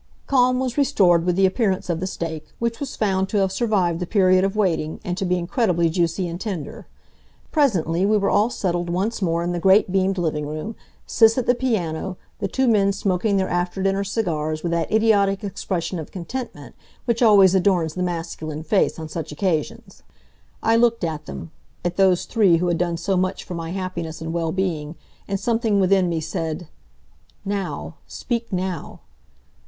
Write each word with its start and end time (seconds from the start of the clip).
Calm 0.25 0.57
was 0.57 0.79
restored 0.79 1.25
with 1.25 1.35
the 1.35 1.45
appearance 1.45 1.87
of 1.87 1.99
the 1.99 2.07
steak, 2.07 2.47
which 2.57 2.79
was 2.79 2.95
found 2.95 3.29
to 3.29 3.37
have 3.37 3.51
survived 3.51 3.99
the 3.99 4.07
period 4.07 4.43
of 4.43 4.55
waiting, 4.55 4.99
and 5.05 5.15
to 5.15 5.25
be 5.25 5.37
incredibly 5.37 5.91
juicy 5.91 6.27
and 6.27 6.41
tender. 6.41 6.87
Presently 7.51 8.03
we 8.03 8.17
were 8.17 8.31
all 8.31 8.49
settled 8.49 8.89
once 8.89 9.21
more 9.21 9.43
in 9.43 9.51
the 9.51 9.59
great 9.59 9.91
beamed 9.91 10.17
living 10.17 10.47
room, 10.47 10.75
Sis 11.05 11.37
at 11.37 11.45
the 11.45 11.53
piano, 11.53 12.17
the 12.39 12.47
two 12.47 12.67
men 12.67 12.91
smoking 12.91 13.37
their 13.37 13.47
after 13.47 13.83
dinner 13.83 14.03
cigars 14.03 14.63
with 14.63 14.71
that 14.71 14.91
idiotic 14.91 15.43
expression 15.43 15.99
of 15.99 16.09
contentment 16.11 16.73
which 17.05 17.21
always 17.21 17.53
adorns 17.53 17.93
the 17.93 18.01
masculine 18.01 18.63
face 18.63 18.97
on 18.97 19.07
such 19.07 19.31
occasions. 19.31 20.01
I 20.63 20.77
looked 20.77 21.03
at 21.03 21.27
them 21.27 21.51
at 21.85 21.97
those 21.97 22.25
three 22.25 22.57
who 22.57 22.69
had 22.69 22.79
done 22.79 22.97
so 22.97 23.15
much 23.15 23.43
for 23.43 23.53
my 23.53 23.69
happiness 23.69 24.19
and 24.19 24.33
well 24.33 24.51
being, 24.51 24.95
and 25.27 25.39
something 25.39 25.79
within 25.79 26.09
me 26.09 26.21
said: 26.21 26.69
"Now! 27.45 27.97
Speak 28.07 28.51
now!" 28.51 29.01